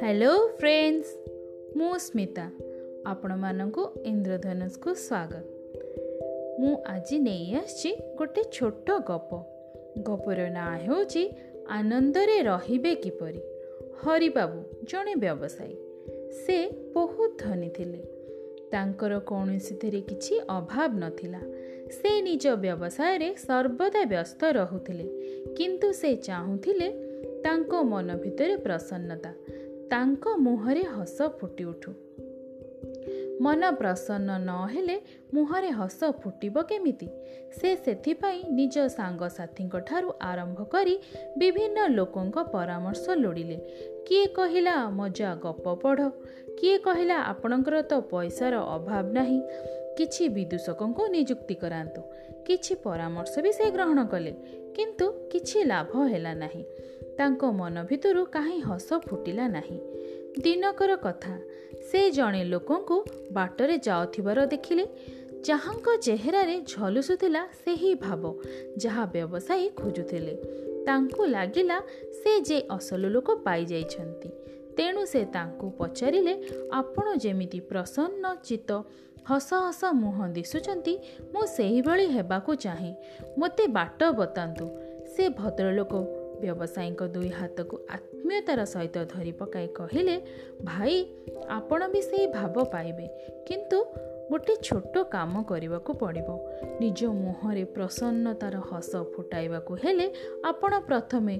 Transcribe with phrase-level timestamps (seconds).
[0.00, 1.30] Hello friends
[1.76, 2.50] ମୁଁ ସ୍ମିତା
[3.06, 5.44] ଆପଣମାନଙ୍କୁ ଇନ୍ଦ୍ରଧନୁଷକୁ ସ୍ୱାଗତ।
[6.60, 9.42] ମୁଁ ଆଜି ନେଇ ଆସିଛି ଗୋଟେ ଛୋଟ ଗପ।
[10.02, 11.32] ଗପର ନାଁ ହେଉଛି
[11.68, 13.40] ଆନନ୍ଦରେ ରହିବେ କିପରି?
[14.04, 15.76] ହରିବାବୁ ଜଣେ ବ୍ୟବସାୟୀ।
[16.32, 17.98] ସେ ବହୁତ ଧନୀ ଥିଲେ।
[18.70, 21.40] ତାଙ୍କର କୌଣସିଥିରେ କିଛି ଅଭାବ ନଥିଲା।
[21.90, 25.06] ସେ ନିଜ ବ୍ୟବସାୟରେ ସର୍ବଦା ବ୍ୟସ୍ତ ରହୁଥିଲେ।
[25.56, 26.88] କିନ୍ତୁ ସେ ଚାହୁଁଥିଲେ
[27.44, 29.32] ତାଙ୍କ ମନ ଭିତରେ ପ୍ରସନ୍ନତା
[29.90, 31.92] ତାଙ୍କ ମୁହଁରେ ହସ ଫୁଟି ଉଠୁ
[33.40, 34.96] ମନ ପ୍ରସନ୍ନ ନହେଲେ
[35.34, 37.08] ମୁହଁରେ ହସ ଫୁଟିବ କେମିତି?
[37.60, 40.98] ସେ ସେଥିପାଇଁ ନିଜ ସାଙ୍ଗସାଥୀଙ୍କ ଠାରୁ ଆରମ୍ଭ କରି
[41.38, 43.56] ବିଭିନ୍ନ ଲୋକଙ୍କ ପରାମର୍ଶ ଲୋଡ଼ିଲେ।
[44.06, 46.10] କିଏ କହିଲା ମଜା ଗପ ପଢ଼।
[46.58, 49.40] କିଏ କହିଲା ଆପଣଙ୍କର ତ ପଇସାର ଅଭାବ ନାହିଁ।
[49.96, 52.02] କିଛି ବିଦୂଷକଙ୍କୁ ନିଯୁକ୍ତି କରାନ୍ତୁ।
[52.46, 54.32] କିଛି ପରାମର୍ଶ ବି ସେ ଗ୍ରହଣ କଲେ
[54.76, 56.64] କିନ୍ତୁ କିଛି ଲାଭ ହେଲା ନାହିଁ।
[57.18, 59.78] ତାଙ୍କ ମନ ଭିତରୁ କାହିଁ ହସ ଫୁଟିଲା ନାହିଁ।
[60.42, 61.34] ଦିନକର କଥା
[61.90, 62.96] ସେ ଜଣେ ଲୋକଙ୍କୁ
[63.32, 64.86] ବାଟରେ ଯାଉଥିବାର ଦେଖିଲେ।
[65.48, 68.22] ଯାହାଙ୍କ ଚେହେରାରେ ଝଲସୁଥିଲା ସେହି ଭାବ
[68.76, 70.34] ଯାହା ବ୍ୟବସାୟୀ ଖୋଜୁଥିଲେ।
[70.86, 71.78] ତାଙ୍କୁ ଲାଗିଲା
[72.22, 74.28] ସେ ଯେ ଅସଲ ଲୋକ ପାଇଯାଇଛନ୍ତି।
[74.76, 76.34] ତେଣୁ ସେ ତାଙ୍କୁ ପଚାରିଲେ
[76.72, 78.70] ଆପଣ ଯେମିତି ପ୍ରସନ୍ନ ଚିତ୍ତ
[79.28, 80.92] ହସ ହସ ମୁହଁ ଦିଶୁଛନ୍ତି
[81.34, 82.92] ମୁଁ ସେହିଭଳି ହେବାକୁ ଚାହେଁ।
[83.38, 84.66] ମୋତେ ବାଟ ବତାନ୍ତୁ।
[85.12, 85.92] ସେ ଭଦ୍ରଲୋକ
[86.40, 90.16] ବ୍ୟବସାୟୀଙ୍କ ଦୁଇ ହାତକୁ ଆତ୍ମୀୟତାର ସହିତ ଧରି ପକାଇ କହିଲେ
[90.64, 90.94] ଭାଇ
[91.48, 93.06] ଆପଣ ବି ସେଇ ଭାବ ପାଇବେ।
[93.48, 93.78] କିନ୍ତୁ
[94.30, 96.28] ଗୋଟେ ଛୋଟ କାମ କରିବାକୁ ପଡ଼ିବ।
[96.80, 100.06] ନିଜ ମୁହଁରେ ପ୍ରସନ୍ନତାର ହସ ଫୁଟାଇବାକୁ ହେଲେ
[100.44, 101.34] ଆପଣ ପ୍ରଥମେ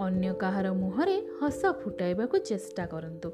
[0.00, 3.30] ଅନ୍ୟ କାହାର ମୁହଁରେ ହସ ଫୁଟାଇବାକୁ ଚେଷ୍ଟା କରନ୍ତୁ।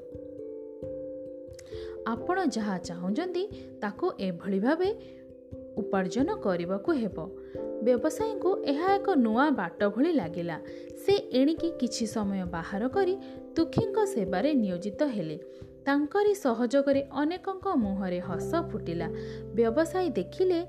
[2.07, 3.43] ଆପଣ ଯାହା ଚାହୁଁଛନ୍ତି
[3.81, 4.89] ତାକୁ ଏଭଳି ଭାବେ
[5.77, 7.17] ଉପାର୍ଜନ କରିବାକୁ ହେବ।
[7.83, 10.61] ବ୍ୟବସାୟୀଙ୍କୁ ଏହା ଏକ ନୂଆ ବାଟ ଭଳି ଲାଗିଲା।
[11.07, 13.15] ସେ ଏଣିକି କିଛି ସମୟ ବାହାର କରି
[13.57, 15.39] ଦୁଃଖୀଙ୍କ ସେବାରେ ନିୟୋଜିତ ହେଲେ।
[15.85, 19.09] ତାଙ୍କରି ସହଯୋଗରେ ଅନେକଙ୍କ ମୁହଁରେ ହସ ଫୁଟିଲା।
[19.55, 20.61] ବ୍ୟବସାୟୀ ଦେଖିଲେ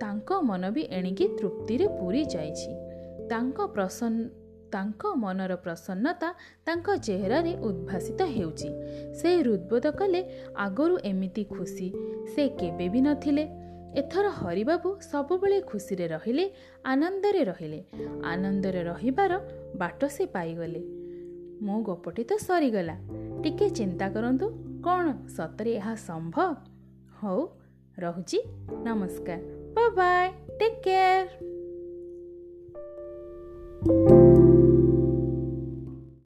[0.00, 2.70] ତାଙ୍କ ମନ ବି ଏଣିକି ତୃପ୍ତିରେ ପୁରୀ ଯାଇଛି।
[3.28, 4.41] ତାଙ୍କ ପ୍ରସନ୍ନ
[4.72, 6.34] ତାଙ୍କ ମନର ପ୍ରସନ୍ନତା
[6.64, 8.68] ତାଙ୍କ ଚେହେରାରେ ଉଦ୍ଭାସିତ ହେଉଛି।
[9.14, 10.20] ସେ ହୃଦବୋଧ କଲେ
[10.56, 11.88] ଆଗରୁ ଏମିତି ଖୁସି
[12.34, 13.44] ସେ କେବେ ବି ନଥିଲେ।
[13.94, 16.50] ଏଥର ହରିବାବୁ ସବୁବେଳେ ଖୁସିରେ ରହିଲେ
[16.84, 17.80] ଆନନ୍ଦରେ ରହିଲେ।
[18.24, 19.32] ଆନନ୍ଦରେ ରହିବାର
[19.76, 20.82] ବାଟ ସେ ପାଇଗଲେ।
[21.62, 22.96] ମୋ ଗପଟି ତ ସରିଗଲା।
[23.42, 24.46] ଟିକେ ଚିନ୍ତା କରନ୍ତୁ
[24.82, 26.54] କ'ଣ ସତରେ ଏହା ସମ୍ଭବ?
[27.22, 27.40] ହଉ
[27.98, 28.38] ରହୁଛି।
[28.84, 29.40] ନମସ୍କାର।
[29.96, 30.28] Bye
[30.58, 31.51] take care.